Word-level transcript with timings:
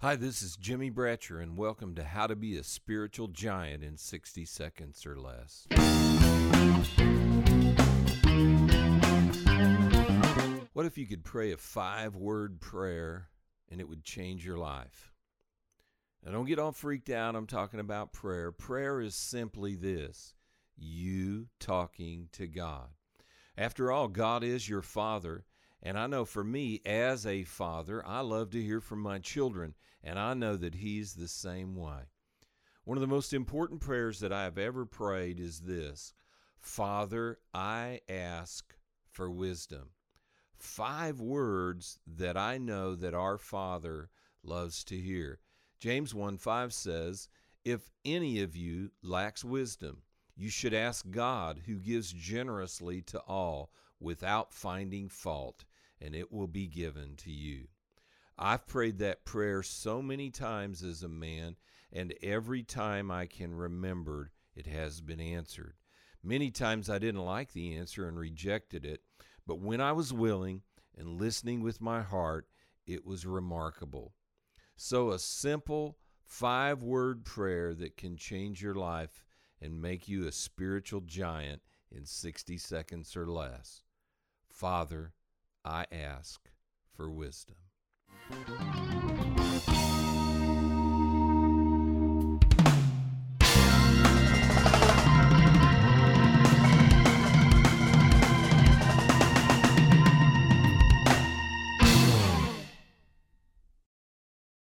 Hi, 0.00 0.14
this 0.14 0.42
is 0.42 0.56
Jimmy 0.56 0.92
Bratcher, 0.92 1.42
and 1.42 1.56
welcome 1.56 1.96
to 1.96 2.04
How 2.04 2.28
to 2.28 2.36
Be 2.36 2.56
a 2.56 2.62
Spiritual 2.62 3.26
Giant 3.26 3.82
in 3.82 3.96
60 3.96 4.44
Seconds 4.44 5.04
or 5.04 5.18
Less. 5.18 5.66
What 10.72 10.86
if 10.86 10.96
you 10.96 11.04
could 11.08 11.24
pray 11.24 11.50
a 11.50 11.56
five 11.56 12.14
word 12.14 12.60
prayer 12.60 13.26
and 13.68 13.80
it 13.80 13.88
would 13.88 14.04
change 14.04 14.46
your 14.46 14.56
life? 14.56 15.12
Now, 16.24 16.30
don't 16.30 16.46
get 16.46 16.60
all 16.60 16.70
freaked 16.70 17.10
out. 17.10 17.34
I'm 17.34 17.48
talking 17.48 17.80
about 17.80 18.12
prayer. 18.12 18.52
Prayer 18.52 19.00
is 19.00 19.16
simply 19.16 19.74
this 19.74 20.34
you 20.76 21.48
talking 21.58 22.28
to 22.34 22.46
God. 22.46 22.90
After 23.56 23.90
all, 23.90 24.06
God 24.06 24.44
is 24.44 24.68
your 24.68 24.82
Father. 24.82 25.44
And 25.82 25.98
I 25.98 26.06
know 26.06 26.24
for 26.24 26.42
me, 26.42 26.80
as 26.84 27.24
a 27.24 27.44
father, 27.44 28.04
I 28.06 28.20
love 28.20 28.50
to 28.50 28.62
hear 28.62 28.80
from 28.80 29.00
my 29.00 29.18
children, 29.18 29.74
and 30.02 30.18
I 30.18 30.34
know 30.34 30.56
that 30.56 30.76
He's 30.76 31.14
the 31.14 31.28
same 31.28 31.76
way. 31.76 32.10
One 32.84 32.96
of 32.96 33.02
the 33.02 33.06
most 33.06 33.32
important 33.32 33.80
prayers 33.80 34.18
that 34.20 34.32
I 34.32 34.44
have 34.44 34.58
ever 34.58 34.86
prayed 34.86 35.38
is 35.38 35.60
this 35.60 36.14
Father, 36.58 37.38
I 37.54 38.00
ask 38.08 38.74
for 39.10 39.30
wisdom. 39.30 39.90
Five 40.56 41.20
words 41.20 42.00
that 42.06 42.36
I 42.36 42.58
know 42.58 42.96
that 42.96 43.14
our 43.14 43.38
Father 43.38 44.10
loves 44.42 44.82
to 44.84 44.98
hear. 44.98 45.38
James 45.78 46.14
1 46.14 46.38
5 46.38 46.72
says, 46.72 47.28
If 47.64 47.90
any 48.04 48.40
of 48.40 48.56
you 48.56 48.90
lacks 49.02 49.44
wisdom, 49.44 50.02
you 50.34 50.48
should 50.48 50.74
ask 50.74 51.08
God, 51.10 51.62
who 51.66 51.76
gives 51.76 52.12
generously 52.12 53.02
to 53.02 53.20
all 53.20 53.70
without 54.00 54.54
finding 54.54 55.08
fault, 55.08 55.64
and 56.00 56.14
it 56.14 56.32
will 56.32 56.46
be 56.46 56.66
given 56.66 57.16
to 57.16 57.30
you. 57.30 57.68
I've 58.38 58.66
prayed 58.66 58.98
that 58.98 59.24
prayer 59.24 59.62
so 59.62 60.00
many 60.00 60.30
times 60.30 60.82
as 60.84 61.02
a 61.02 61.08
man, 61.08 61.56
and 61.92 62.14
every 62.22 62.62
time 62.62 63.10
I 63.10 63.26
can 63.26 63.54
remember, 63.54 64.30
it 64.54 64.66
has 64.66 65.00
been 65.00 65.20
answered. 65.20 65.74
Many 66.22 66.50
times 66.50 66.88
I 66.88 66.98
didn't 66.98 67.24
like 67.24 67.52
the 67.52 67.76
answer 67.76 68.06
and 68.06 68.18
rejected 68.18 68.84
it, 68.84 69.02
but 69.46 69.60
when 69.60 69.80
I 69.80 69.92
was 69.92 70.12
willing 70.12 70.62
and 70.96 71.20
listening 71.20 71.62
with 71.62 71.80
my 71.80 72.02
heart, 72.02 72.48
it 72.86 73.04
was 73.04 73.26
remarkable. 73.26 74.14
So, 74.76 75.10
a 75.10 75.18
simple 75.18 75.98
five 76.24 76.82
word 76.82 77.24
prayer 77.24 77.74
that 77.74 77.96
can 77.96 78.16
change 78.16 78.62
your 78.62 78.74
life 78.74 79.24
and 79.60 79.82
make 79.82 80.08
you 80.08 80.26
a 80.26 80.32
spiritual 80.32 81.00
giant 81.00 81.62
in 81.90 82.04
60 82.04 82.58
seconds 82.58 83.16
or 83.16 83.26
less. 83.26 83.82
Father, 84.58 85.12
I 85.64 85.84
ask 85.92 86.40
for 86.92 87.08
wisdom. 87.08 87.54